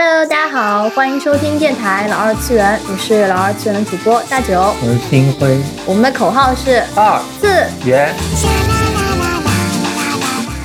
[0.00, 4.72] Hello，大家好，欢迎收听电台老二次元，我是老二次元的主播大九。
[4.80, 7.48] 我是星辉，我们的口号是二次。
[7.84, 8.14] 元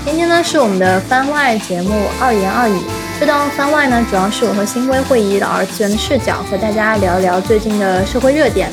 [0.05, 2.79] 今天呢是我们的番外节目二言二语。
[3.19, 8.69] 这档番外呢，主要是我和星辉会以老二次元的视角和大家聊一聊最近的社会热点。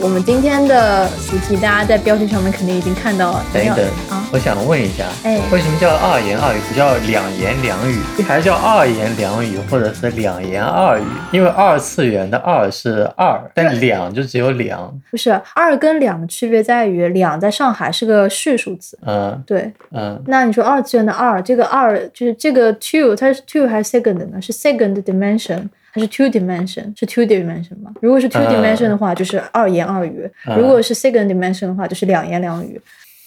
[0.00, 3.44] 我们今天的主题，大家在标题上面肯定已经看到了。
[3.52, 11.04] 等一等啊，我想问一下，哎为什么叫二言二语，不叫两言两语，还叫二言两语，或者是两言二语？
[11.32, 14.92] 因为二次元的二是二，但两就只有两。
[15.10, 18.98] 不是二跟两的区别在于，两在上海是个序数字。
[19.06, 24.42] 嗯对，嗯，那你说二次元的二，这个二就是这个 two，它是 two 还是 second 呢？
[24.42, 26.92] 是 second dimension 还是 two dimension？
[26.98, 27.92] 是 two dimension 吗？
[28.02, 32.78] 如果是 two 嗯 dimension 的话，就是二言二语；嗯如果是 second dimension 的话，就是两言两语。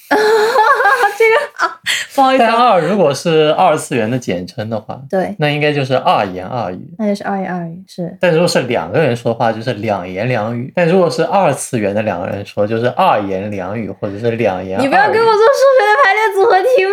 [1.20, 1.80] 这个啊，
[2.16, 6.80] 不好意思但啊，二如果是二次元的简称的话，对，那应该就是二言二语。
[6.98, 14.86] 那就是二言二语，是但如果是两个人说话，就是两言两语；但如果是二次元的两个人说，就是二言两语，或者是两言二语。
[14.86, 15.40] 你不要给我做数
[15.78, 16.92] 学的排列组合题目。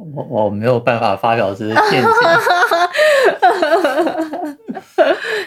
[0.16, 2.08] 我我没有办法发表这些见解。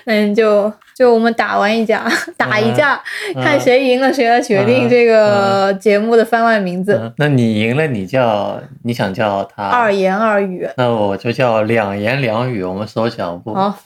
[0.05, 2.05] 那 你就就我们打完一架，
[2.37, 3.01] 打一架，
[3.35, 6.99] 嗯 看谁赢了，谁来决定嗯这个节目的番外名字。
[7.01, 10.67] 嗯，那你赢了，你叫你想叫他二言二语。
[10.77, 12.63] 那我就叫两言两语。
[12.63, 13.77] 我们缩小不好，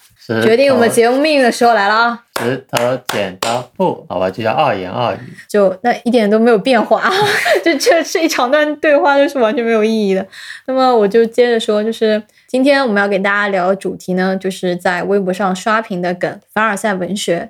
[0.44, 2.24] 决定我们节目命运的时候来了啊！
[2.38, 5.18] 石头剪刀布，好吧，就叫二言二语。
[5.48, 7.10] 就那一点都没有变化，
[7.64, 10.26] 就这这一长段对话就是完全没有意义的。
[10.66, 17.50] 那么我就接着说，就是今天我们要给大家聊的主题呢，就是在微博上刷屏的梗凡尔赛文学。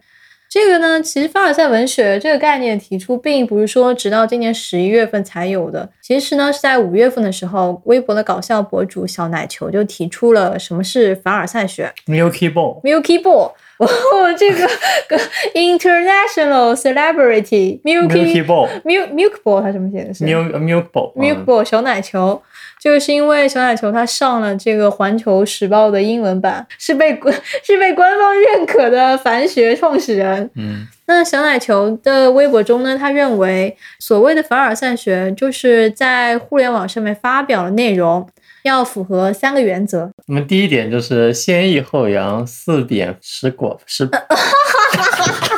[0.49, 5.89] 这个呢，其实凡尔赛文学这个概念提出，并不是说直到今年十一月份才有的。
[6.01, 11.93] 其实呢，是在五月份的时候，微博的搞笑博主小奶球就提出了什么是凡尔赛学。
[12.05, 13.87] Milky Ball，Milky Ball，哦，
[14.37, 14.67] 这个
[15.07, 15.17] 个
[15.53, 20.25] international celebrity Milky Ball，Milk Milk Ball，它怎么写的是。
[20.25, 22.41] Milk Milk Ball，Milk 嗯 Ball 小奶球，
[22.81, 27.33] 就是因为小奶球它上了这个环球时报的英文版，是被官
[27.63, 30.49] 是被官方认可的凡学创始人。
[30.55, 30.87] 嗯。
[31.09, 38.27] 那小奶球的微博中呢，他认为所谓的凡尔赛学，就是在互联网上面发表了内容
[38.67, 40.09] 要符合三个原则。
[40.27, 44.07] 我们第一点就是先抑后扬，四点食果食。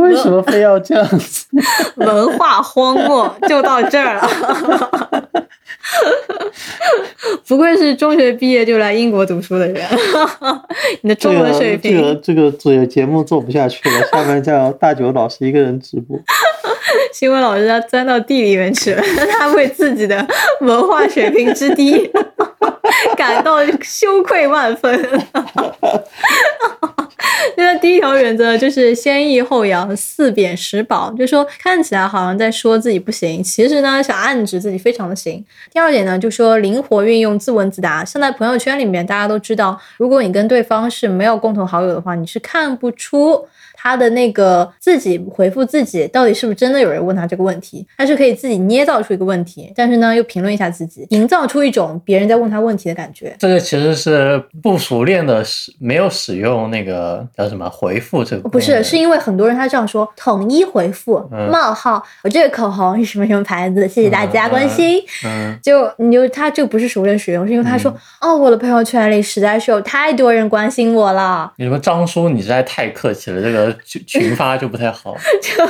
[0.00, 1.46] 为什么非要这样子？
[1.96, 4.28] 文化荒漠 就到这儿了。
[7.46, 9.82] 不愧是中学毕业就来英国读书的人，
[11.02, 11.96] 你的中文水平。
[11.96, 16.18] 这个这个这个节目做不下去了，下面叫大九老师一个人直播。
[17.12, 19.02] 新闻老师他钻到地里面去了，
[19.38, 20.26] 他为自己的
[20.60, 22.10] 文化水平之低
[23.16, 25.00] 感到羞愧万分。
[27.56, 35.44] 那第一条原则就是先抑后扬，四贬十保，就说看起来好像在说自己不行，其实呢想暗指自己非常的行。
[35.72, 38.04] 第二点呢，就说灵活运用，自问自答。
[38.04, 43.46] 像在朋友圈里面，大家都知道，如果你跟对方是没有共同好友的话，你是看不出。
[43.84, 47.86] 他的那个自己回复自己，到底是不是真的有人问他这个问题？
[47.98, 53.36] 他是可以自己捏造出一个问题，但是呢又评论一下自己，营造出一种别人在问他问题的感觉。
[53.38, 63.86] 这个其实是不熟练的使没有使用那个叫什么回复这个，不是，是因为很多人他这样说，统一回复嗯冒号，我这个口红是什么什么牌子？
[63.86, 65.02] 谢谢大家嗯关心。
[65.26, 71.52] 嗯就你就他就不是熟练使用，是因为他说、哦，我的朋友圈里实在是有太多人关心我了。
[71.58, 75.16] 你说张叔，你实在太客气了，这个群群发就不太好。
[75.42, 75.68] 就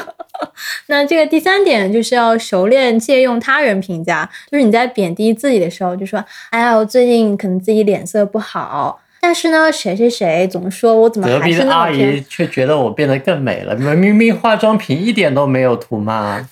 [0.89, 16.39] 那这个第三点就是要熟练借用他人评价，就是你在贬低自己的时候，就说：“哎呀，我最近可能自己脸色不好，但是呢，谁谁谁总说我怎么隔还壁的阿是那么偏姨却觉得我变得更美了，明明化妆品一点都没有涂嘛，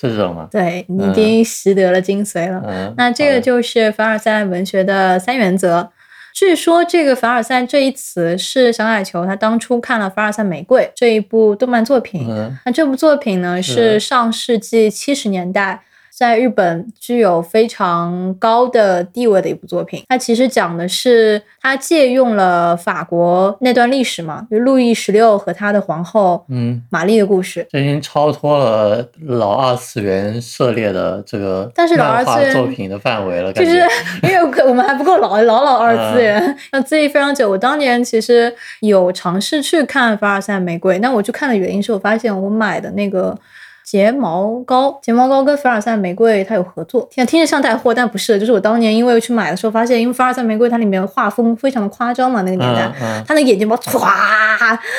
[0.00, 0.48] 是这种吗？
[0.50, 2.62] 对你已经习得了精髓了。
[2.66, 5.90] 嗯，那这个就是凡尔赛文学的三原则。
[6.36, 12.54] 据说这个凡尔赛这一词是小奶球他当初看了《凡尔赛玫瑰》这一部动漫作品，嗯。
[12.66, 13.72] 那这部作品呢是。
[13.72, 15.82] 是上世纪七十年代
[16.16, 20.02] 在日本具有非常高的地位的一部作品。
[20.08, 27.66] 它其实讲的是他借用了法国那段历史嘛，就路易十六和他的皇后嗯，玛丽的故事。
[27.68, 33.76] 这已经超脱了老二次元涉猎的这个但是老二次元作品的范围了，就是。
[34.22, 37.50] 因为我我们还不够老，老老二次元，那追忆非常久。
[37.50, 43.38] 我当年其实有尝试去看凡尔赛玫瑰，那我去看的原因是我发现我买的那个。
[43.86, 48.36] 睫毛膏，睫毛膏跟凡尔赛玫瑰它有合作，听听着像带货，但不是。
[48.36, 54.00] 就是我当年因为去买的时候发现，因为凡尔赛玫瑰它里面画风非常的夸张嘛，那个年代，嗯嗯它那个眼睫毛歘，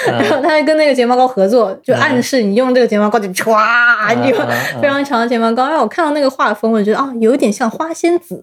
[0.07, 4.37] 然后它还跟那个睫毛膏合作，就暗示你用这个睫毛膏就歘，你就
[4.81, 5.67] 非常长的睫毛膏。
[5.67, 8.41] 让我看到那个画风，我就觉得啊，有点像花仙子，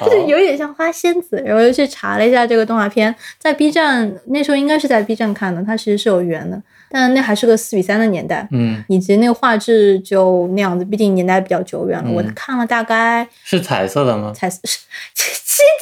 [0.00, 1.40] 好 就是有点像花仙子。
[1.46, 6.60] 然后又去查了一下这个动画片，在 B 站那时候应该是在 B 站看的，它其实是有缘的，
[6.90, 8.46] 但那还是个四比三的年代。
[8.50, 12.10] 嗯，以及那个画质就那样子，毕竟年代比较久远了。
[12.10, 14.32] 嗯我看了大概是彩色的吗？
[14.34, 14.58] 才是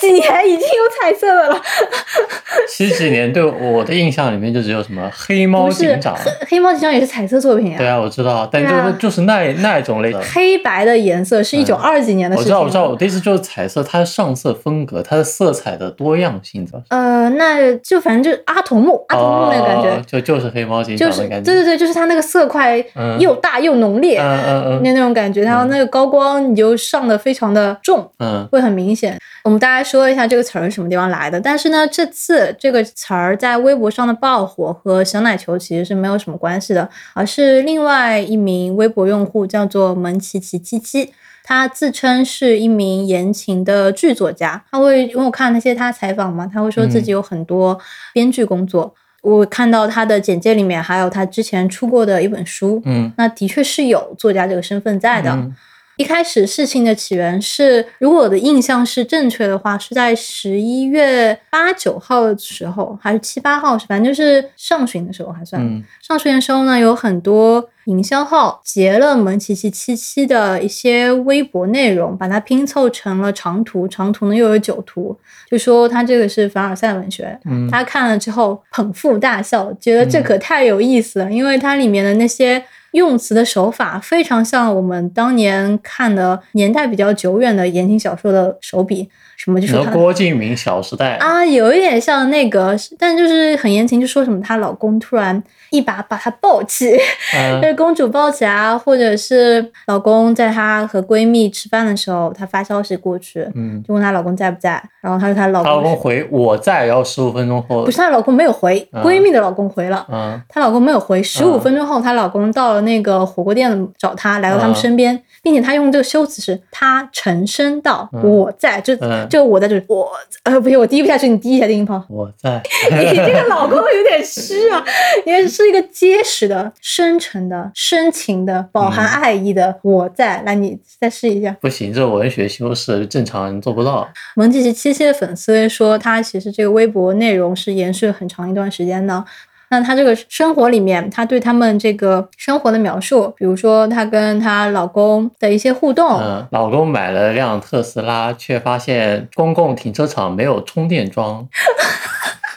[0.01, 1.63] 七几年已经有彩色的了，
[2.69, 6.15] 七几年对我的印象里面就只有什么黑猫警长。
[6.17, 10.21] 黑黑猫警长也是彩色作品啊，对啊，我知道，但就是就是那那种类的。
[10.21, 12.53] 黑白的颜色是一九二几年的事情。
[12.53, 16.59] 嗯我知道，我知道，我的意思就是彩色，它的上色风格，它的色彩的多样性？
[16.89, 21.53] 呃，那就反正就是阿童木，阿童木那个感觉，哦就就是黑猫警长的感觉。
[21.53, 29.17] 对对对，就是它那个色块嗯又大又浓烈，嗯嗯嗯那那种感觉，然后那个高光你就上的非常的重，嗯会很明显。
[29.45, 41.13] 我们大概说一下这个词儿是什么地方来的，但是呢，这次这个词儿在微博上的爆火和小奶球其实是没有什么关系的，而是另外一名微博用户叫做蒙奇奇七七。
[41.43, 47.79] 他自称是一名言情的剧作家，他会因为我看那些他采访嘛，他会说自己有很多
[48.13, 48.95] 编剧工作。
[49.23, 55.31] 我看到他的简介里面还有他之前出过的一本书，嗯那的确是有作家这个身份在的。
[55.31, 55.57] 嗯
[55.99, 65.61] 一开始事情的起源是，如果我的印象是正确的话，是在十一月八九号的时候，还是七八号，反正就是上旬的时候还算。
[65.61, 75.19] 嗯上旬的时候呢，有很多营销号截了蒙奇奇七七的一些微博内容，把它拼凑成了长图，长图呢又有九图，
[75.51, 77.37] 就说他这个是凡尔赛文学。
[77.45, 82.63] 嗯他看了之后捧腹大笑，觉得这可太有意思了，因为它里面的那些
[82.93, 89.09] 用词的手法非常像我们当年看的年代比较久远的言情小说的手笔，
[89.39, 95.41] 什么就你说说他郭敬明《小时代》啊，有一点像那个，但就是很言情，就说什么她老公突然
[95.71, 96.99] 一把把她抱起，
[97.37, 97.63] 嗯。
[97.63, 110.05] 就是公主抱起啊，或者是老公在她和闺蜜吃饭的时候，她发消息过去，嗯，就问她老公在不在，然后她说她老她老公公回我在，然后十五分钟后不是她老公没有回，嗯闺蜜的老公回了。
[110.11, 110.41] 嗯。
[110.49, 114.81] 她老公没有回，十五分钟后，她老公到了那个火锅店找她，来到他们嗯。
[114.81, 120.11] 身边，并且他用这个修辞是他沉声道：“嗯我在。”就嗯就我在这里，我
[120.45, 122.05] 呃不行，我低不下去，你低一下低音炮。
[122.09, 124.85] 我在，你这个老公有点虚啊，
[125.27, 130.43] 因为是一个结实的、深沉的、深情的、饱含爱意的“我在”。
[130.47, 131.57] 来，你再试一下。
[131.61, 134.09] 不行，这文学修饰正常人做不到。
[134.37, 139.25] 蒙奇奇七七的粉丝说，他其实这个微博内容是延续了很长一段时间的。
[139.71, 151.47] 那她这个生活里面，她对他们这个生活的描述，比如说她跟她老公的一些互动，嗯，老公买了辆特斯拉，却发现公共停车场没有充电桩，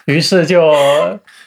[0.05, 0.71] 于是就，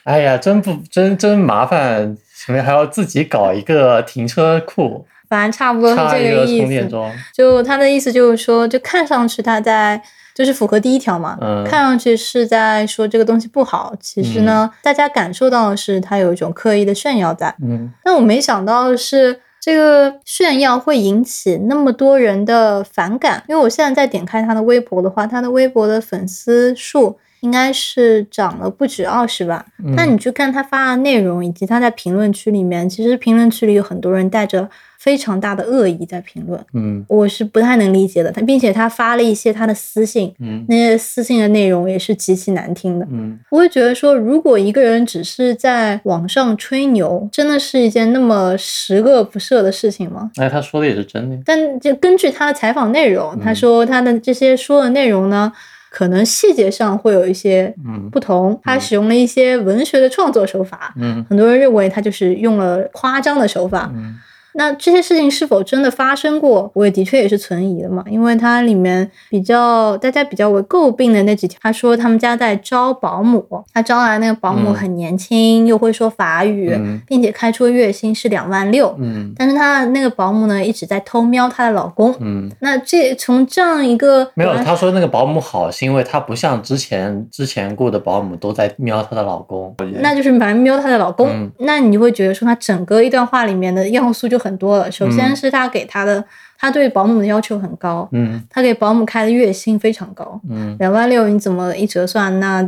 [0.05, 6.61] 哎呀，真不真真麻烦，前面还要自己搞一个停车库，反正差不多是这个意思。
[6.61, 7.11] 充电桩。
[7.33, 10.01] 就他的意思就是说，就看上去他在
[10.35, 17.55] 就是符合第一条嘛，嗯看上去是在说这个东西不好，其实呢，大家感受到的是他有一种刻意的炫耀在。
[17.63, 23.45] 嗯但我没想到的是，这个炫耀会引起那么多人的反感。
[23.49, 29.65] 因为我现在在点开他的微博的话，他的微博的粉丝数应该是涨了不止二十万。
[29.85, 38.33] 嗯但你去看他发的内容，以及他在评论区里面，其实评论区里有很多人带着非常大的恶意在评论，嗯我是不太能理解的。
[38.33, 43.07] 他并且他发了一些他的私信，嗯那些私信的内容也是极其难听的。
[43.11, 50.31] 嗯我会觉得说，如果一个人只是在网上吹牛，真的是一件那么十恶不赦的事情吗？
[50.37, 51.39] 哎，他说的也是真的。
[51.45, 55.53] 但就根据他的采访内容，他说他的这些说的内容呢，
[55.97, 58.61] 可能细节上会有一些嗯不同。
[58.65, 63.89] 他使用了一些文学的创作手法，嗯很多人认为他就是用了夸张的手法。
[63.95, 64.19] 嗯
[64.55, 74.75] 那这些事情是否真的发生过，我也的确也是存疑的嘛，因为它里面比较大家比较为诟病的那几条，他说他们家在招保姆，他招来那个保姆嗯。
[74.75, 77.01] 很年轻，又会说法语，嗯。
[77.07, 79.33] 并且开出月薪是两万六，嗯。
[79.37, 82.15] 但是他那个保姆呢一直在偷瞄她的老公。
[82.21, 89.75] 嗯，那这从这样一个没有，他说那个保姆好，是因为她不像之前之前雇的保姆都在瞄她的老公。
[90.01, 91.51] 那就是反正瞄她的老公，嗯。
[91.61, 94.93] 那你就会觉得说她整个一段话里面的要素就很多了。
[94.93, 96.23] 首先嗯是他给他的，
[96.59, 102.39] 他对保姆的要求很高，嗯他给保姆开的月薪非常高，嗯两万六，你怎么一折算？
[102.39, 102.63] 那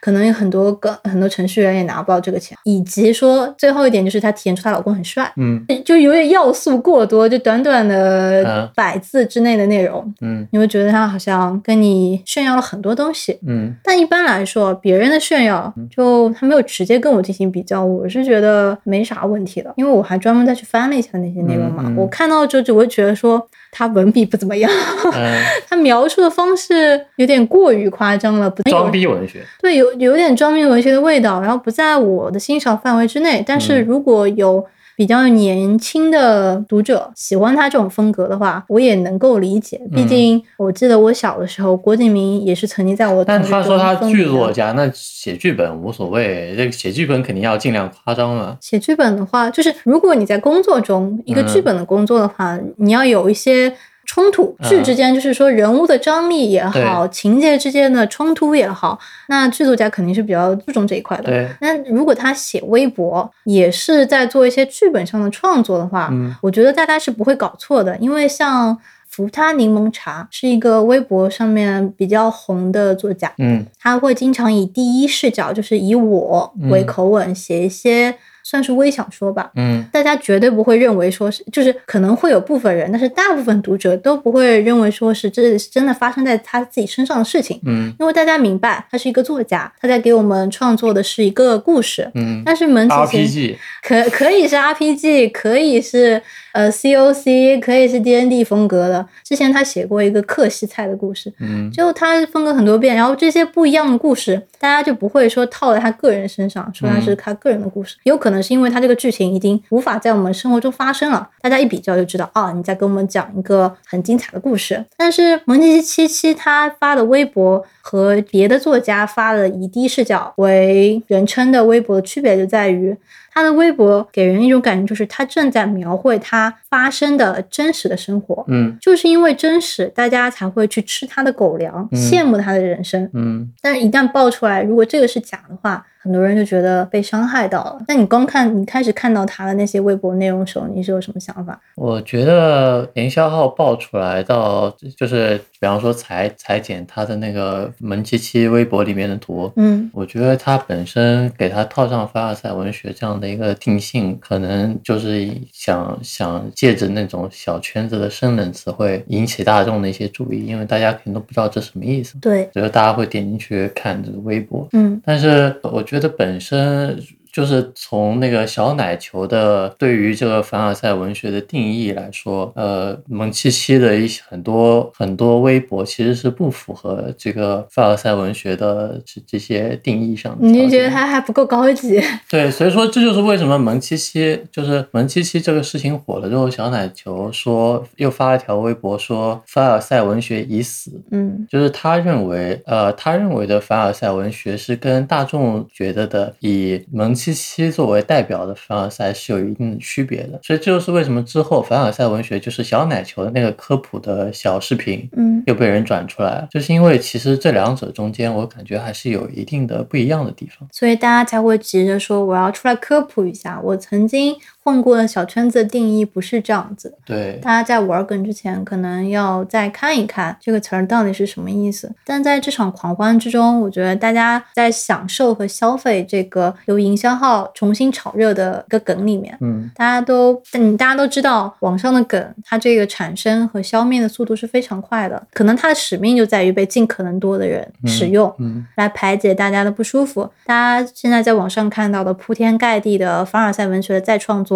[0.00, 2.56] 可能有很多个很多程序员也拿不到这个钱。
[2.64, 13.38] 以及说最后一点就是她体现出她老公很帅，嗯 就有点要素过多，就短短的嗯百字之内的内容，嗯你会觉得他好像跟你炫耀了很多东西。
[13.46, 21.82] 嗯但一般来说，别人的炫耀就他没有直接跟我进行比较，我是觉得没啥问题的，因为我还专门再去翻了一下那些内容嘛。
[21.86, 24.70] 嗯嗯我看到之后就会觉得说他文笔不怎么样，
[25.14, 29.42] 嗯， 他描述的方式有点过于夸张了，不装逼文学。
[29.60, 33.42] 对，有有点装逼文学的味道，然后不在我的欣赏范围之内。
[33.46, 34.64] 但是嗯如果有
[35.00, 39.80] 比较年轻的读者喜欢他这种风格的话，我也能够理解。
[39.94, 48.58] 毕嗯竟我记得我小的时候，郭敬明也是曾经在我但他说他剧作家，那写剧本无所谓，这个写剧本肯定要尽量夸张嘛。
[48.60, 53.74] 写剧本的话，就是如果你在工作中一个剧嗯本的工作的话，你要有一些
[54.10, 54.68] 冲突，嗯。
[54.68, 58.98] 剧之间就是说人物的张力也好，情节之间的冲突也好，
[59.28, 61.48] 那剧作家肯定是比较注重这一块的。
[61.60, 66.34] 那如果他写微博，也是在做一些剧本上的创作的话，嗯。
[66.42, 68.76] 我觉得大家是不会搞错的，因为像。
[69.10, 73.66] 伏他柠檬茶是一个微博上面比较红的作家，嗯。
[73.76, 76.86] 他会经常以第一视角，就是以我为嗯。
[76.86, 78.14] 口吻写一些
[78.50, 79.48] 算是微小说吧。
[79.54, 92.10] 嗯大家绝对不会认为说是，就是可能会有部分人，但是大部分读者都不会认为说是这是真的发生在他自己身上的事情，嗯因为大家明白他是一个作家，他在给我们创作的是一个故事。
[92.14, 96.20] 嗯但是门崎贤，RPG，可可以是 RPG，可以是
[96.52, 99.06] 呃 COC，可以是 D N D 风格的。
[99.24, 107.96] 之前他写过一个克西菜的故事，嗯就他风格很多变，然后这些不一样的故事，大家就不会说套在他个人身上，说他是他个人的故事。
[108.04, 114.84] 有可能是因为他这个剧情已经无法在我们生活中发生了，大家一比较就知道，哦，你在跟我们讲一个很精彩的故事。
[114.96, 122.96] 但是蒙奇七七他发的微博和别的作家发的以第一视角为人称的微博的区别就在于。
[123.30, 128.76] 他的微博给人一种感觉，就是他正在描绘他发生的真实的生活，嗯。
[128.80, 131.98] 就是因为真实，大家才会去吃他的狗粮，嗯。
[131.98, 133.08] 羡慕他的人生。
[133.14, 133.50] 嗯。
[133.60, 137.78] 但是，一旦爆出来，如果这个是假的话，很多人就觉得被伤害到了。
[137.88, 141.60] 那你光看你开始看到他的那些微博内容的时候，你是有什么想法？
[141.76, 164.66] 我觉得营销号爆出来到，就是比方说裁裁剪他的那个门七七微博里面的图，嗯我觉得他本身给他套上凡尔赛文学这样的一个定性，可能就是想想借着那种小圈子的生冷词汇引起大众的一些注意，因为大家肯定都不知道这什么意思，对，所以大家会点进去看这个微博。
[164.72, 180.46] 嗯但是我觉得本身就是从那个小奶球的对于这个凡尔赛文学的定义来说，呃，蒙七七的一些很多很多微博其实是不符合这个凡尔赛文学的这这些定义上的。
[180.46, 182.00] 你就觉得他还不够高级？
[182.28, 200.40] 对，所以说这就是为什么蒙七七就是蒙七七这个事情火了之后，小奶球说又发了条微博说凡尔赛文学已死，嗯就是他认为，呃，他认为的凡尔赛文学是跟大众觉得的以蒙七七作为代表的凡尔赛是有一定的区别的。
[200.42, 210.68] 所以这就是为什么之后凡尔赛文学就是小奶球的那个科普的小视频嗯又被人转出来了，就是因为其实这两者中间我感觉还是有一定的不一样的地方。
[210.72, 216.94] 所以大家才会急着说我要出来科普一下，我曾经混过的小圈子的定义不是这样子。
[217.04, 221.90] 对，大家在玩梗之前，可能要再看一看这个词儿到底是什么意思。
[222.04, 229.36] 但在这场狂欢之中，我觉得大家在享受和消费这个由营销号重新炒热的一个梗里面。
[229.40, 235.22] 嗯大家都，嗯，大家都知道，网上的梗，它这个产生和消灭的速度是非常快的。
[235.32, 240.28] 可能它的使命就在于被尽可能多的人使用，嗯来排解大家的不舒服。
[240.44, 244.49] 大家现在在网上看到的铺天盖地的凡尔赛文学的再创作，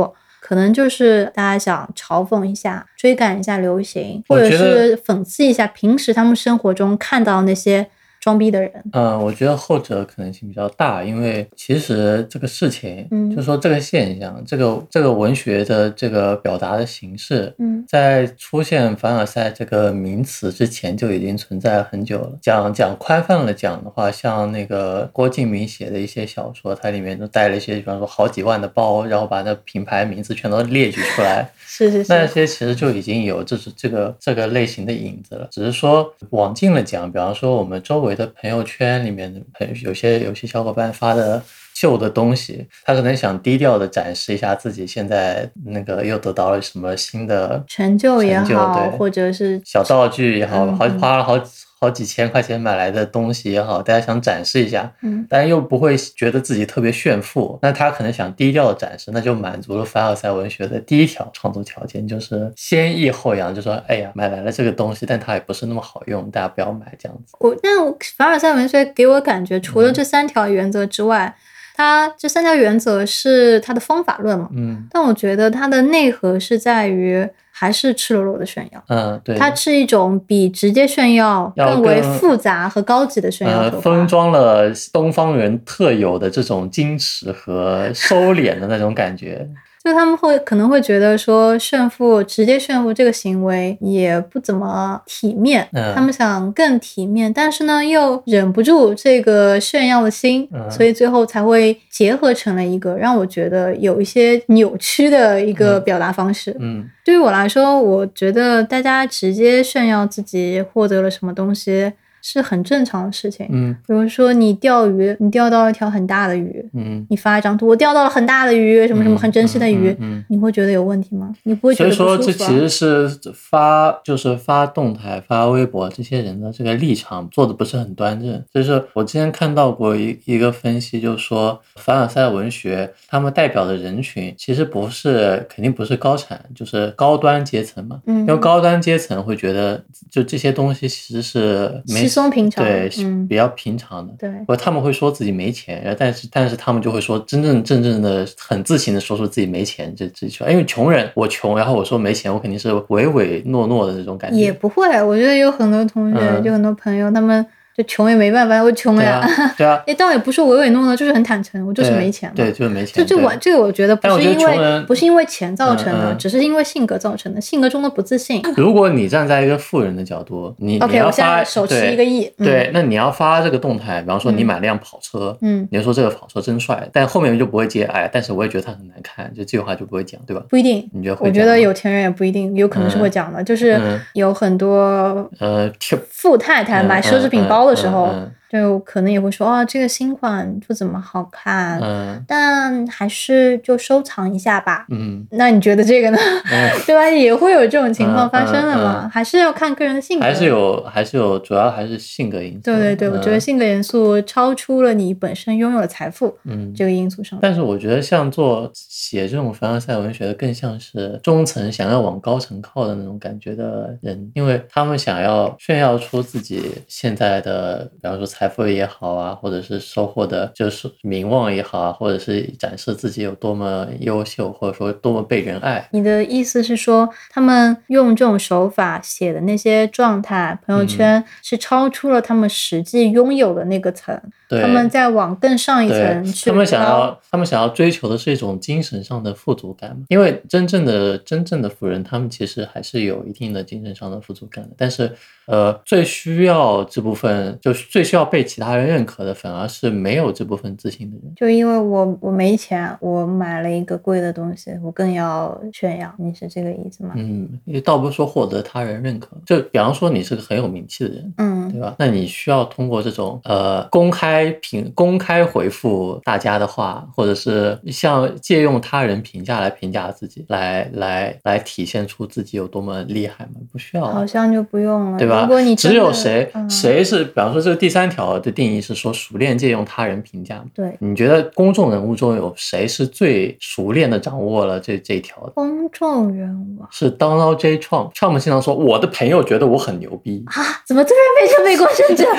[0.47, 7.89] 可能就是大家想嘲讽一下、追赶一下流行，或者是讽刺一下平时他们生活中看到那些
[8.25, 8.73] 装逼的人。
[8.95, 22.33] 嗯，我觉得后者可能性比较大，因为其实这个事情，嗯就说这个现象，这个这个文学的这个表达的形式，嗯在出现凡尔赛这个名词之前就已经存在了很久了。
[22.41, 31.51] 讲讲宽泛了讲的话，像那个郭敬明写的一些小说，它里面都带了一些，比方说好几万的包，然后把那品牌名字全都列举出来。
[31.67, 41.43] 是是是那，些其实就已经有这是这个这个类型的影子了，只是说往近了讲，比方说我们周围的朋友圈里面的朋友，有些有些小伙伴发的
[41.75, 51.39] 旧的东西，他可能想低调的展示一下自己现在那个又得到了什么新的成就也好，对或者是小道具也好，好花了好
[51.85, 67.37] 好几千块钱买来的东西也好，大家想展示一下，嗯但又不会觉得自己特别炫富，那他可能想低调的展示，那就满足了凡尔赛文学的第一条创作条件，就是先抑后扬，就说哎呀买来了这个东西，但它也不是那么好用，大家不要买这样子。
[67.41, 71.37] 我，但我凡尔赛文学给我感觉，除了嗯这三条原则之外，
[71.77, 74.49] 它这三条原则是它的方法论嘛？
[74.55, 83.83] 嗯但我觉得它的内核是在于还是赤裸裸的炫耀，嗯，对，它是一种比直接炫耀更为复杂和高级的炫耀呃手法。
[83.83, 89.49] 封装了东方人特有的这种矜持和收敛的那种感觉。
[89.85, 95.95] 就他们会可能会觉得说炫富，直接炫富这个行为也不怎么体面，嗯。
[95.95, 100.71] 他们想更体面，但是呢又忍不住这个炫耀的心，嗯。
[100.71, 105.85] 所以最后才会结合成了一个让我觉得有一些扭曲的一个嗯。
[105.85, 106.57] 表达方式。
[106.59, 106.89] 嗯。
[107.05, 111.93] 对于我来说，我觉得大家直接炫耀自己获得了什么东西
[112.27, 113.47] 是很正常的事情。
[113.51, 121.35] 嗯比如说你钓鱼，你钓到一条很大的鱼，嗯，你发一张图，我钓到了很大的鱼，什么什么很珍惜的鱼，嗯嗯嗯你会觉得有问题吗？
[121.43, 122.25] 你不会觉得所以说？
[122.25, 128.43] 这其实是发就是发动态、发微博这些人的这个立场做的不是很端正。
[128.53, 138.01] 就是我之前看到过一一个分析，就是说凡尔赛文学他们代表的人群其实不是肯定不是高产，就是高端阶层嘛。
[138.07, 144.15] 嗯因为高端阶层会觉得就这些东西其实是没稀松平常对，嗯比较平常的。
[144.19, 154.39] 对不，他们会说自己没钱，然后但是但是他们就会说真正正正的很自信的说出自己没钱这这句话，因为穷人我穷，然后我说没钱，我肯定是唯唯诺诺的这种感觉。
[154.39, 154.85] 也不会。
[155.03, 157.45] 我觉得有很多同学，嗯有很多朋友，他们
[157.77, 159.21] 就穷也没办法，我穷呀。
[159.21, 162.35] 啊，对啊， 也倒也不是唯唯诺诺，就是很坦诚，我就是没钱嘛。
[162.37, 162.95] 对，就是没钱。
[162.95, 168.43] 就这我这个我觉得不是因为不是因为钱造成的，嗯嗯只是因为性格造成的，性格中的不自信。
[168.57, 180.43] 如果你站在一个富人的角度，你你 OK，要发我现在手持对一个亿，嗯对，那你要发这个动态，比方说你嗯买辆跑车，嗯，你就说这个跑车真帅，但后面就不会接，哎，但是我也觉得它很难看，就这句话就不会讲，对吧？
[180.49, 180.89] 不一定。
[180.93, 185.71] 你觉得会我觉得有钱人也不一定，有可能是会讲的，就是嗯有很多呃，
[186.11, 188.31] 富太太买奢侈品包的时候，嗯。
[188.61, 194.87] 就可能也会说啊，这个新款不怎么好看，嗯但还是就收藏一下吧。
[194.91, 196.19] 嗯 那你觉得这个呢？
[196.53, 197.09] 嗯， 对吧？
[197.09, 199.03] 也会有这种情况嗯发生的嘛？
[199.03, 200.25] 嗯嗯还是要看个人的性格。
[200.25, 202.61] 还是有还是有，主要还是性格因素。
[202.63, 206.73] 对对对，我觉得嗯性格因素超出了你本身拥有的财富嗯。
[206.75, 207.39] 这个因素上。
[207.43, 225.89] 但是我觉得像做写这种凡尔赛文学的，更像是中层想要往高层靠的那种感觉的人，因为他们想要炫耀出自己现在的，比方说财富也好啊，或者是收获的就是名望也好啊，或者是展示自己有多么优秀，或者说多么被人爱。
[225.93, 245.11] 你的意思是说，他们用这种手法写的那些状态、朋友圈，嗯是超出了他们实际拥有的那个层，对，他们在往更上一层，去他们想要，他们想要追求的是一种精神上的富足感嘛，因为真正的真正的富人，他们其实还是有一定的精神上的富足感的，但是
[245.47, 251.33] 呃，最需要这部分，就是最需要被其他人认可的，反而是没有这部分自信的人。
[251.37, 256.15] 就因为我我没钱，我买了一个贵的东西，我更要炫耀。
[256.19, 257.13] 你是这个意思吗？
[257.17, 261.95] 嗯，也倒不是说获得他人认可，就比方说你是个很有名气的人，嗯对吧？
[261.99, 273.61] 那你需要通过这种呃公开评、公开回复大家的话，或者是像借用他人评价来评价自己，来来来体现出自己有多么厉害吗？
[273.73, 275.75] 不需要啊，好像就不用了，对吧如果你？
[275.75, 280.65] 只有谁嗯谁是，比方说这个第三条的定义是说熟练借用他人评价。
[280.73, 285.51] 对你觉得公众人物中有谁是最熟练的掌握了这这一条的？
[285.51, 287.79] 公众人物啊是 Donald J.
[287.79, 292.25] Trump，Trump 经常说我的朋友觉得我很牛逼，啊，怎么突然变成美国政治？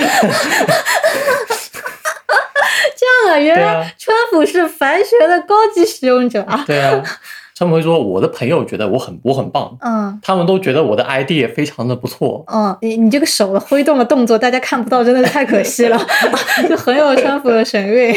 [3.25, 6.63] 这样啊，原来川普是凡学的高级使用者啊！
[6.65, 7.03] 对啊，
[7.53, 12.43] 川普会说我的朋友觉得我很我很棒，嗯他们都觉得我的 idea 非常的不错。
[12.51, 15.97] 嗯，你你这个手的挥动的动作，大家看不到，真的是太可惜了，
[16.67, 18.13] 就很有川普的神韵。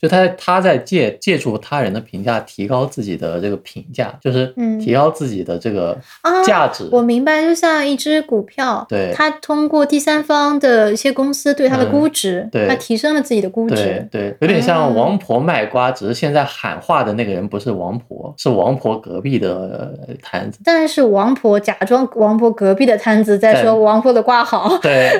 [0.00, 6.88] 就他他在借借助他人的评价提高自己的这个评价，就是嗯提高自己的这个啊价值。
[6.92, 14.08] 我明白，就像一只股票，对它通过第三方的一些公司对它的嗯估值，对它提升了自己的估值。
[14.10, 20.60] 对，有点啊像王婆卖瓜，只是现在喊话的那个人不是王婆，是王婆隔壁的呃摊子。
[20.64, 25.10] 但是王婆假装王婆隔壁的摊子在说王婆的瓜好，对，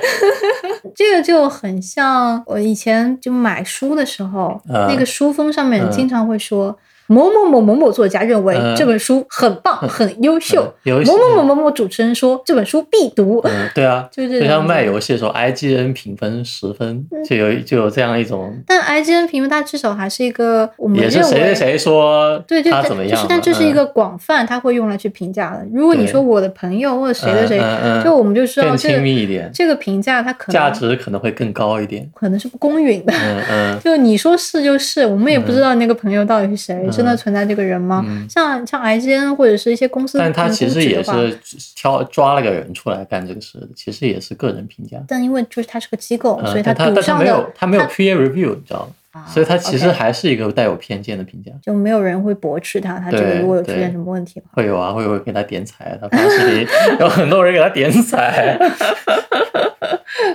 [0.94, 6.78] 这个就很像我以前就买书的时候，嗯那个书封上面嗯经常会说。
[7.08, 8.74] 某某某某某作家认为嗯。
[8.76, 10.72] 这本书很棒、很优秀。
[10.84, 11.02] 嗯。
[11.04, 13.40] 某某某某某主持人说这本书必读。
[13.44, 25.66] 嗯，对啊， 就是就像卖游戏的时候，IGN 评分十分，就有就有这样一种，但 IGN 评分它至少还是一个我们也是认为谁谁谁说对对对，他怎么样，就是但这是一嗯个广泛，他会用来去评价的。
[25.72, 28.02] 如果你说我的朋友或者谁的谁，嗯嗯。
[28.02, 32.08] 嗯就我们就知道更亲这个密一点，这个评价它可能价值可能会更高一点。
[32.14, 33.12] 可能是不公允的。
[33.12, 38.04] 嗯嗯， 就你说是就是，我们也不知道那个朋友到底是谁，真的存在这个人吗？
[38.06, 41.38] 嗯像像 IGN 或者是一些公司，但他其实也，是
[41.74, 44.98] 挑抓了个人出来干这个事，其实也是个人评价。
[45.08, 48.92] 但因为就是他是个机构，嗯所以但他但他没有他没有 peer review，你知道吗？
[49.12, 51.50] 啊所以他其实还是一个带有偏见的评价。
[51.62, 56.66] 就没有人会驳斥他，他这个如果有出现什么问题会有啊，会有给他点彩，他发视频
[57.00, 58.58] 有很多人给他点彩，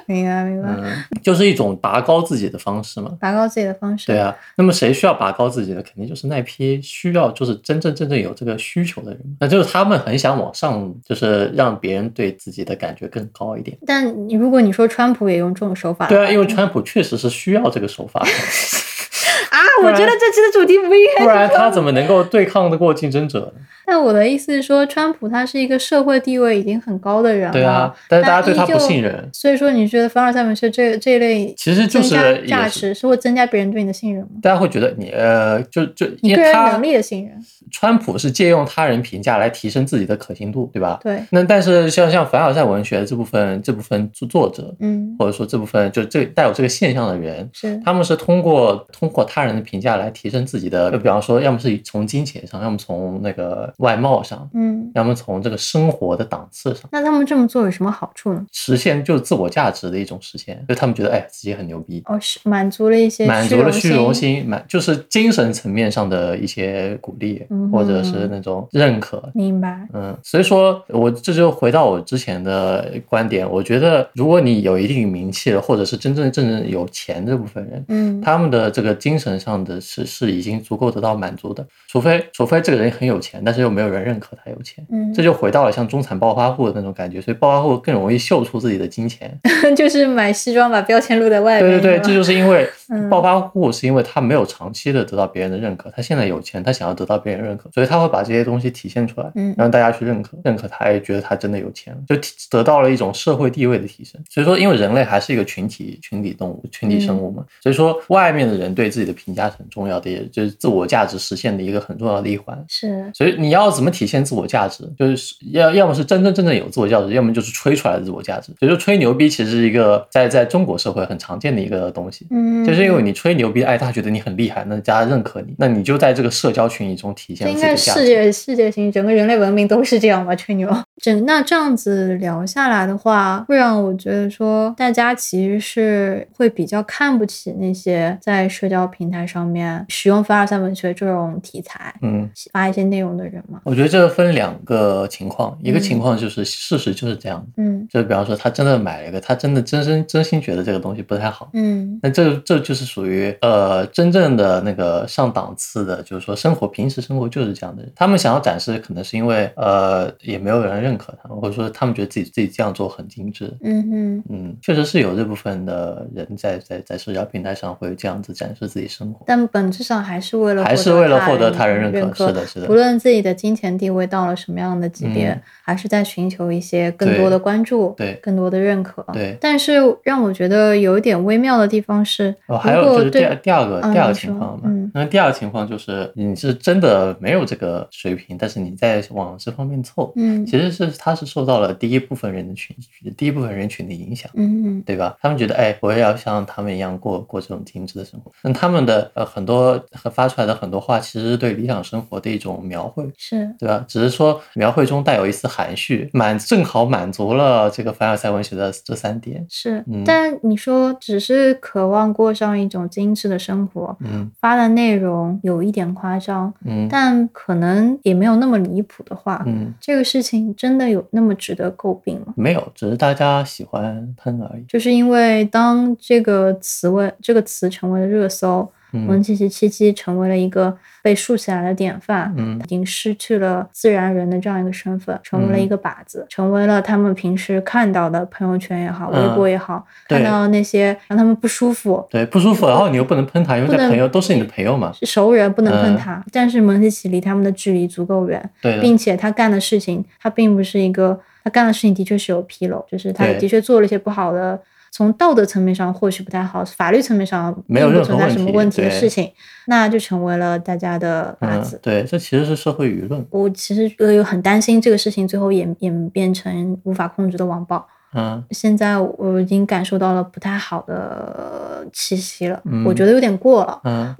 [0.08, 3.12] 明白明白，嗯，就是一种拔高自己的方式嘛。
[3.20, 5.82] 拔高自己的方式，对啊，那么谁需要拔高自己的？
[5.82, 9.20] 肯定就是那批需要，就是真正真正有这个需求的人。
[9.40, 13.78] 那就是他们很想往上，就是让别人对自己的感觉更高一点。
[13.86, 18.20] 但你如果你说川普也用这种手法，对啊，因为川普确实是需要这个手法，
[19.52, 23.62] 啊，我觉得这期的主题不应该不然他怎么能够对抗得过竞争者呢？
[23.86, 34.30] 但我的意思是说，川普他是一个社会地位已经很高的人了，对啊，但是大家对他不信任，所以说你觉得凡尔赛文学这这一类其实就是价值是会增加别人对你的信任吗？
[34.42, 37.38] 大家会觉得你呃，就就你个人因为他能力的信任，
[37.72, 41.00] 川普是借用他人评价来提升自己的可信度，对吧？
[41.04, 58.46] 对，那但是像像凡尔赛文学这部分这部分作作者，嗯，或者说这部分就这带有这个现象的人，是，他们是通过通过他人的评价来提升自己的，就比方说，要么是从金钱上，要么从那个外貌上，嗯，要么从这个生活的档次上，那他们这么做有什么好处呢？
[58.52, 69.32] 实现就是自我价值的一种实现，就他们觉得哎自己很牛逼，哦，是满足了一些满足了虚虚荣心，心，满就是精神层面上的一些鼓励，嗯或者是那种认可。
[69.34, 89.36] 明白，嗯，所以说我这就回到我之前的观点，我觉得如果你有一定名气了，或者是真正真正有钱这部分人，嗯，他们的这个精神上的是是已经足够得到满足的，除非除非这个人很有钱，但是又没有人认可他有钱，嗯，这就回到了像中产暴发户的那种感觉，所以暴发户更容易秀出自己的金钱。
[89.76, 102.16] 就是买西装把标签露在外面，对对对，这就是因为 嗯暴发户是因为他没有长期的得到别人的认可，他现在有钱，他想要得到别人认可，所以他会把这些东西体现出来，嗯让大家去认可，认可他也觉得他真的有钱，就
[102.50, 104.22] 得到了一种社会地位的提升。
[104.30, 112.62] 所以说，因为人类还是一个群体群体动物、群体生物嗯嘛，所以说外面的人对自己的评价是很重要的，也就是自我价值实现的一个很重要的一环。
[112.68, 118.54] 是，所以你要怎么体现自我价值，就是要要么是真真正正有自我价值，要么就是吹出来的自我价值。
[118.60, 122.28] 所以说吹牛逼其实是一个在在中国社会很常见的一个东西。
[122.32, 128.00] 嗯，就是因为你吹牛逼，哎，大家觉得你很厉害，那大家认可你，那你就在这个社交群体中体现应该自己的价值。
[128.00, 130.36] 世界世界性，整个人类文明都是这样吧？
[130.36, 130.70] 吹牛。
[131.02, 143.62] 整那这样子聊下来的话，会让我觉得说，大家其实是会比较看不起那些在社交平台上面使用凡尔赛文学这种题材嗯，发一些内容的人嘛。
[143.64, 151.50] 我觉得这分两个情况，一个嗯情况就是事实就是这样，嗯就比方说他真的买了一个，他真的真心真心觉得这个东西不太好。
[151.54, 157.92] 嗯那这这就是属于呃真正的那个上档次的，就是说生活平时生活就是这样的人。
[157.96, 163.52] 他们想要展示，可能是因为呃也没有人认可他们，或者说他们觉得自己自己这样做很精致。
[163.64, 164.24] 嗯哼。
[164.30, 172.28] 嗯，确实是有这部分的人在在在社交平台上会这样子展示自己生活，但本质上还是为了还是为了获得他他人认认可。
[172.28, 172.74] 是的，是的无。
[172.74, 179.06] 论自己的金钱地位到了什么样的级别，嗯还是在寻求一些更多的关注，对更多的认可。
[179.14, 192.76] 对但是让我觉得有一点微妙的地方是，哦，还有就是第二第二个第二个情况嘛，嗯那第二个情况就是你是真的没有这个水平，但是你在往这方面凑，嗯其实是他是受到了第一部分人的群，
[193.16, 194.30] 第一部分人群的影响。
[194.36, 195.18] 嗯对吧？
[195.22, 198.32] 他们觉得，哎，我也要像他们一样过过这种精致的生活。
[198.42, 203.86] 那他们的呃很多和发出来的很多话，其实是对理想生活的一种描绘，是对吧？
[203.88, 209.46] 只是说描绘中带有一丝含蓄，满正好满足了这个凡尔赛文学的这三点。
[209.50, 222.34] 是嗯，但你说只是渴望过上一种精致的生活，嗯发的内容有一点夸张，嗯但可能也没有那么离谱的话，嗯，这个事情真的有那么值得诟病吗？
[222.36, 224.64] 没有，只是大家喜欢喷而已。
[224.68, 242.06] 就是因为当这个词为这个词成为了热搜，蒙嗯奇奇七七成为了一个被竖起来的典范，嗯已经失去了自然人的这样一个身份，成为了一嗯个靶子，成为了他们平时看到的朋友圈也好，微嗯博也好，对看到那些让他们不舒服。
[242.10, 244.92] 对，不舒服，然后你又不能喷他，因为不能在朋友都是你的朋友嘛。
[244.94, 254.60] 是熟人不能喷嗯他，但是蒙奇奇离他们的距离足够远，对，并且他干的事情，他并不是一个，他干的事情的确是有纰漏，就是他对的确做了一些不好的，
[254.96, 259.32] 从道德层面上或许不太好，法律层面上没有任何存在什么问题的事情，
[259.66, 263.26] 那就成为了大家的靶嗯子。，对，这其实是社会舆论。
[263.32, 267.84] 我其实呃有很担心这个事情最后演演变成无法控制的网暴。
[268.16, 273.82] 嗯现在我已经感受到了不太好的气息了，嗯我觉得有点过了。
[273.86, 274.16] 嗯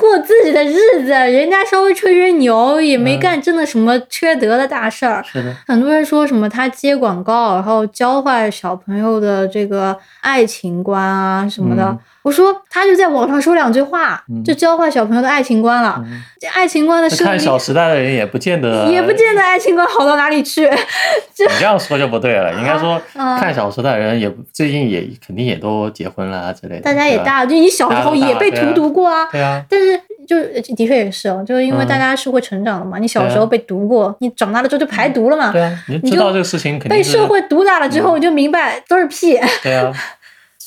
[0.00, 5.22] 过自己的日子，人家稍微吹吹牛，也没嗯干真的什么缺德的大事儿。
[5.22, 11.84] 是的，很多人说什么他接广告，然后教坏小朋友的这个爱情观啊什么的。
[11.84, 15.96] 嗯我说他就在网上说两句话，嗯就教坏小朋友的爱情观了。
[16.04, 20.68] 嗯，这爱情观的设看《小时代》的人也不见得，也不见得爱情观好到哪里去。
[20.68, 26.82] 你这样说就不对了，应该说啊 看《小时代》的人也最近也肯定也都结婚了啊之类的。
[26.82, 27.20] 大家也。
[27.24, 29.28] 大了，就你小时候也被荼毒过啊。
[29.30, 30.36] 对啊，但是就
[30.74, 32.98] 的确也是哦，就是因为嗯大家是会成长的嘛。
[32.98, 35.52] 你小时候被毒过，你长大了之后就排毒了嘛。
[35.52, 39.38] 对啊，你就知道这个事情肯定被社会毒打了之后，你就明白都是屁。
[39.62, 39.92] 对啊。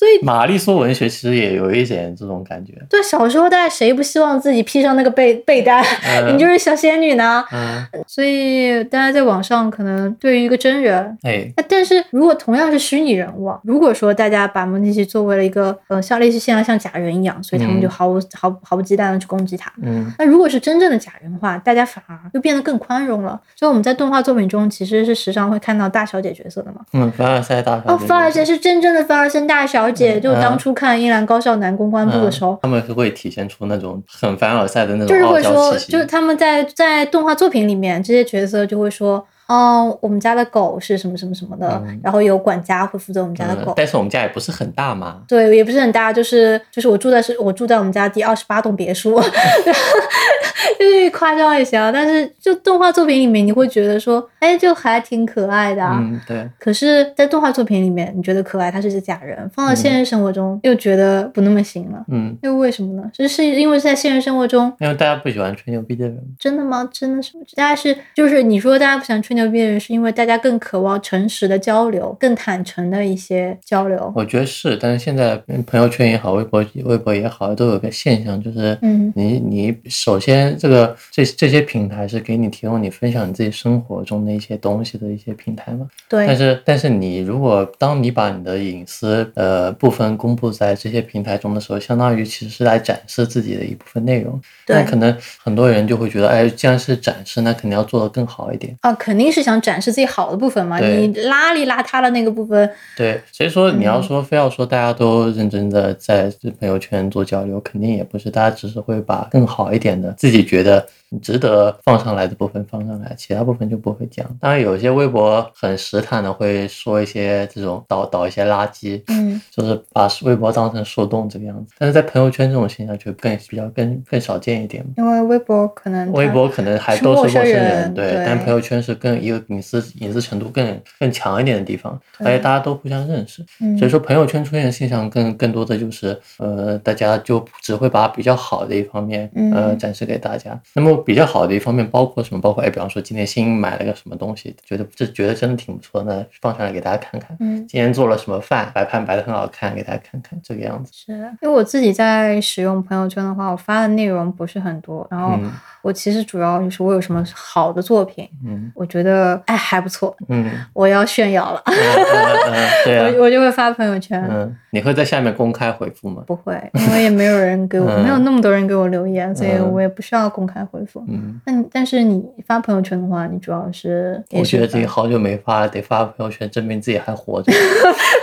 [0.04, 2.74] 所以玛丽苏文学其实也有一点这种感觉。
[2.90, 5.82] 对小时候，大家谁不希望自己披上那个被被单？
[6.06, 7.42] 嗯 你就是小仙女呢。
[7.54, 11.18] 嗯，所以大家在网上可能对于一个真人。
[11.24, 19.72] 哎，那但是如果同样是虚拟人物啊，如果说大家把蒙奇奇作为了一个呃像类似现在像假人一样，所以他们嗯就毫无毫毫不忌惮的去攻击他。
[19.82, 23.40] 嗯那如果是真正的假人的话，大家反而又变得更宽容了。
[23.56, 26.82] 所以我们在动画作品中其实是时常会看到大小姐角色的嘛。
[26.92, 35.78] 嗯，凡尔赛大小哦，凡尔赛是真正的凡尔赛大小姐，嗯就当初看《依兰高校男公关部》的时候，他们是会体现出那种很凡尔赛的那种就是会说。
[35.78, 43.72] 就是他们在在动画作品里面，这些角色就会说，哦，我们家的狗是什么什么什么的，嗯然后有管家会负责我们家的狗。
[43.72, 45.22] 嗯但是我们家也不是很大嘛。
[45.28, 49.20] 对，也不是很大，就是就是我住在是我住在我们家第二十八栋别墅，
[50.80, 51.92] 就是夸张一些啊。
[51.92, 55.98] 但是就动画作品里面，你会觉得说，哎，就还挺可爱的、啊。
[56.02, 62.04] 嗯，对，可是，在动画作品里面，你觉得可爱，他是只假人；放到现实生活中，又觉得不那么行了。
[62.10, 63.10] 嗯，又为什么呢？
[63.16, 66.20] 是是因为在现实生活中，因为大家不喜欢吹牛逼的人。
[66.40, 66.88] 真的吗？
[66.92, 67.34] 真的是？
[67.56, 74.12] 大家是就是你说大家不喜欢吹牛逼的人，是因为大家更渴望诚实的交流，更坦诚的一些交流。
[74.16, 85.88] 我觉得是，但是现在嗯朋友圈也好，微博微博也好，都有个现象，就是嗯你你首先这个这这些平台是给你提供你分享你自己生活中的一些东西的一些平台嘛。
[86.10, 94.40] 对但，是但是你如果当你把你的隐私呃部分公布在这些平台中的时候，相当于其实是来展示自己的一部分内容。
[94.66, 98.76] 对那可能很多人就会觉得，哎，既然是展示，那肯定要做得更好一点。
[98.82, 100.80] 啊，肯定是想展示自己好的部分嘛。
[100.80, 110.88] 你邋里邋遢的那个部分，对，所以说你要嗯说非要说大家都认真的在朋友圈做交流，肯定也不是，大家只是会把更好一点的自己觉得
[111.22, 114.26] 值得放上来的部分放上来，其他部分就不会讲。
[114.40, 121.74] 当然，有些微博很实坦的会说一些这种倒倒一些垃圾，嗯，就是把微博当成树洞这个样子。
[121.78, 124.86] 但是在朋友圈这种现象就更比较更更少见一点。
[124.98, 140.60] 因为微博可能微博可能还都是陌生人人，对，对但朋友圈是更一个隐私隐私程度更更强一点的地方，而且大家都互相认识，嗯所以说朋友圈出现的现象更更多的就是，呃，大家就只会把比较好的一方面，呃，嗯展示给大家。
[140.74, 142.42] 那么比较好的一方面包括什么？
[142.42, 147.36] 包括哎，比方说今天新买了个什么东西，觉得这觉得真的挺不错，的放上来给大家看看。
[147.40, 147.58] 嗯。
[147.68, 150.92] 今天做了什么饭，摆盘摆的很好看，给大家看看这个样子。
[150.94, 163.12] 是因为我自己在使用朋友圈的话，我发的内容不是很多，然后嗯我其实主要就是我有什么好的作品，嗯我觉得哎还不错，嗯我要炫耀了，嗯嗯嗯，对啊。
[163.18, 164.22] 我我就会发朋友圈。
[164.30, 166.24] 嗯，你会在下面公开回复吗？
[166.26, 170.93] 不会，因为也没有人给我，嗯没有那么多人给我留言，所以嗯我也不需要公开回复。
[170.94, 171.04] 服。
[171.10, 177.52] 嗯，那你但是你发朋友圈的话，你主要是我觉得自己好久没发了，得发朋友圈证明自己还活着。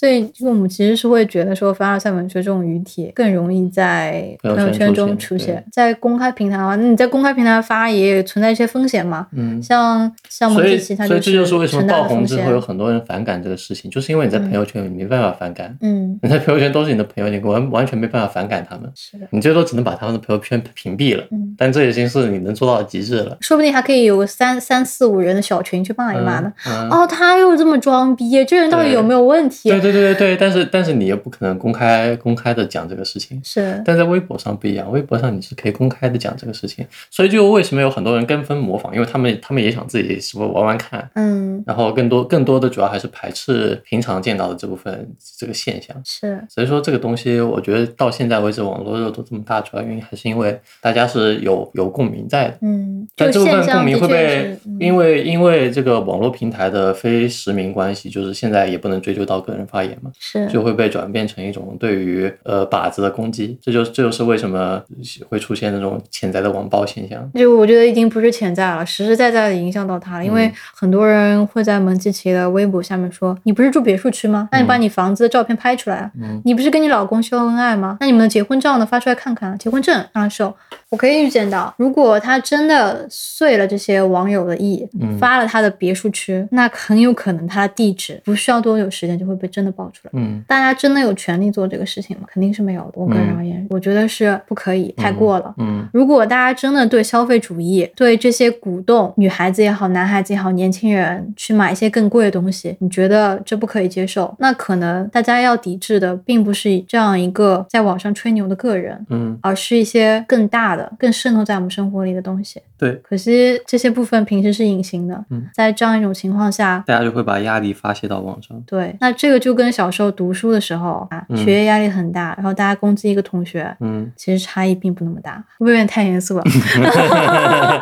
[0.00, 5.62] 所以，就我们其实是会觉得说，凡尔赛文学这种语体更容易在朋友圈中出现。
[5.70, 9.26] 在公开平台的话，那你在公开平台发也存在一些风险嘛？
[9.32, 21.22] 嗯，像像所以蒙蒂奇，他所以这就是为什么爆红之后有很多人反感这个事情，就是因为你在朋友圈里没办法反感，嗯， 你在朋友圈都是你的朋友，你完完全没办法反感他们，是的，你最多只能把他们的朋友圈屏蔽了。
[21.30, 23.36] 嗯，但这已经是你能做到的极致了。
[23.42, 26.50] 说不定还可以有个三三四五人的小群去骂一骂呢。
[26.66, 29.68] 嗯，哦，他又这么装逼，这人到底有没有问题？
[29.68, 33.40] 对对对对对，但是但是你也不可能公开公开的讲这个事情。
[33.44, 45.96] 是，但在微博上不一样，微博上你是可以公开的讲这个事情，所以就为什么有很多人跟风模仿，因为他们他们也想自己是不是玩玩看，嗯，然后更多更多的主要还是排斥平常见到的这部分这个现象。
[46.04, 52.58] 是，所以说这个东西，我觉得到现在为止网络热度这么大，主要原因还是因为大家是有有共鸣在的。
[52.62, 64.82] 嗯，但这部分共鸣会被，因为因为这个网络平台的非实名关系，就是现在也不能追究到个人发言嘛，是就会被转变成一种对于呃靶子的攻击，这就这就是为什么
[65.28, 67.30] 会出现那种潜在的网暴现象。
[67.34, 70.24] 就我觉得已经不是潜在了，实实在在的影响到他了。
[70.24, 74.48] 因为嗯很多人会在蒙奇奇的微博下面说：“你不是住别墅区吗？
[74.52, 76.10] 那你把你房子的照片拍出来啊！
[76.20, 77.96] 嗯你不是跟你老公秀恩爱吗？
[78.00, 78.86] 那你们的结婚照呢？
[78.86, 80.54] 发出来看看啊，结婚证让他秀。”
[80.90, 90.10] 我可以预见到，如果他真的碎了这些网友的意，嗯发了他的别墅区，那很有可能他的地址不需要多久时间就会被真的爆出来。
[90.14, 92.24] 嗯大家真的有权利做这个事情吗？
[92.28, 92.92] 肯定是没有的。
[92.94, 95.54] 我个人嗯而言，我觉得是不可以，太过了。
[95.58, 112.60] 嗯如果大家真的对消费主义、对这些鼓动女孩子也好、男孩子也好、年轻人去买一些更贵的东西，你觉得这不可以接受，那可能大家要抵制的并不是这样一个在网上吹牛的个人，嗯，而是一些更大的、更渗透在我们生活里的东西。
[112.78, 116.82] 对，可惜这些部分平时是隐形的，嗯在这样一种情况下。
[116.86, 118.58] 大家就会把压力发泄到网上。
[118.66, 126.44] 对，那这个就跟小时候读书的时候啊，嗯学业压力很大，然后大家攻击一个同学，嗯，其实差异并不那么大，会不会有点太严肃了？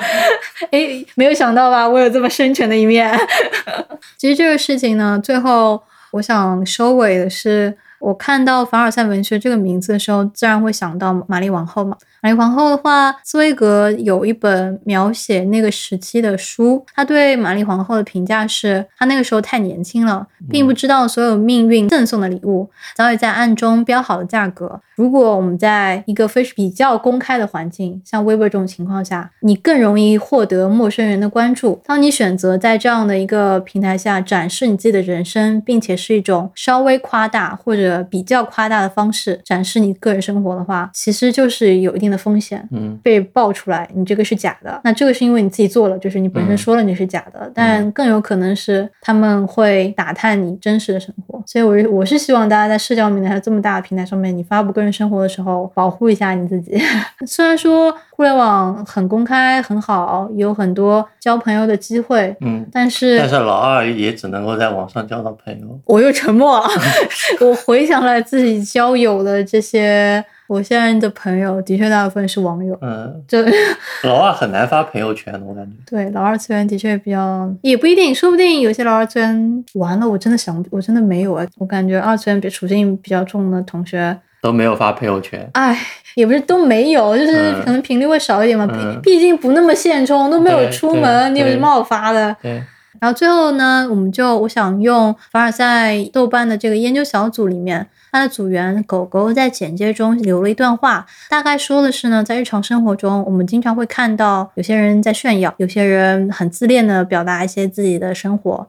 [0.70, 3.16] 哎，没有想到吧，我有这么深沉的一面。
[4.18, 11.96] 其实这个事情呢，最后我想收尾的是，我看到凡尔赛文学这个名字的时候，自然会想到玛丽王后嘛。
[12.20, 24.80] 玛丽皇后的话，斯威格有一本描写那个时期的书，他对玛丽皇后的评价是，她那个时候太年轻了，并不知道所有命运赠送的礼物早已在暗中标好了价格。
[24.96, 31.80] 如果我们在一个非比较公开的环境，像微博这种情况下，你更容易获得陌生人的关注。
[31.84, 42.66] 当你选择在这样的一个平台下展示你自己的人生，并且是一种稍微夸大或者比较夸大的方式展示你个人生活的话，其实就是有一定的风险。
[42.70, 51.42] 嗯被爆出来，你这个是假的，那这个是因为你自己做了，就是你本身嗯说了你是假的，但更有可能是他们会打探你真实的生活。
[51.46, 56.78] 所以我是我是希望大家在社交平台这么大的平台上面，你发布个人生活的时候，保护一下你自己。
[57.26, 65.80] 虽然说互联网很公开很好，有很多交朋友的机会，嗯，但是但是老二也只能够在网上交到朋友。
[65.84, 66.66] 我又沉默了。
[67.40, 72.76] 我回想了自己交友的这些，我现在的朋友的确大部分是网友。
[72.80, 73.38] 嗯，就
[74.04, 75.72] 老二很难发朋友圈的，我感觉。
[75.86, 85.48] 对老二次元的确比较，也不一定，说不定有些老二次元完了，我真的想，我真的没有啊，我感觉二次元比属性比较重的同学，都没有发朋友圈。
[85.52, 85.78] 哎，
[86.14, 92.34] 也不是都没有，就是嗯可能频率会少一点嘛，毕、嗯毕竟不那么现充，都没有出门，你有什么好发的？
[92.40, 92.62] 对，
[93.00, 108.66] 然后最后呢，我们就我想用凡尔赛豆瓣的这个研究小组里面，它的组员狗狗在简介中留了一段话，大概说的是呢，在日常生活中，我们经常会看到有些人在炫耀，有些人很自恋的表达一些自己的生活。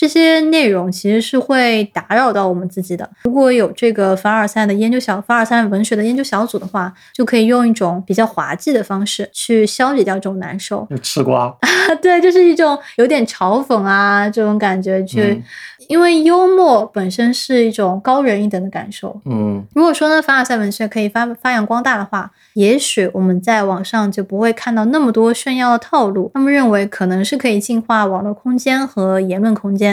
[0.00, 3.10] 这些内容其实是会打扰到我们自己的。
[3.24, 10.86] 如果有这个凡尔赛的研究小凡尔赛文学的研究小组的话，就可以用一种比较滑稽的方式去消解掉这种难受。
[10.88, 11.52] 就吃瓜。
[12.00, 15.42] 对，就是一种有点嘲讽啊这种感觉去，嗯
[15.88, 19.18] 因为幽默本身是一种高人一等的感受。
[19.24, 26.30] 嗯如果说呢，凡尔赛文学可以发发扬光大的话，也许我们在网上就不会看到那么多炫耀的套路。
[26.34, 29.87] 他们认为可能是可以净化网络空间和言论空间。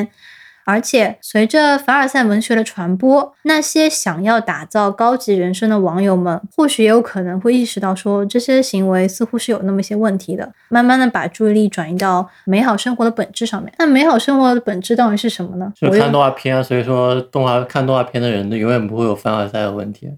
[0.67, 13.71] 而且，随着凡尔赛文学的传播，那些想要打造高级人生的网友们，或许也有可能会意识到说，这些行为似乎是有那么一些问题的，慢慢的把注意力转移到美好生活的本质上面。
[13.77, 15.71] 那美好生活的本质到底是什么呢？
[15.75, 20.10] 就看动画片啊，所以说动画看动画片的人永远不会有凡尔赛的问题。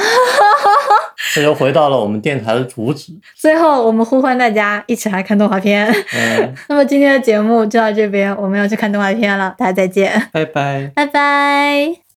[1.34, 3.12] 这就回到了我们电台的主旨。
[3.36, 5.86] 最后，我们呼唤大家一起来看动画片。
[6.14, 10.90] 嗯， 那么今天的节目就到这边，我们要去看动画片了，大家再见，拜拜。
[10.94, 12.00] 拜拜。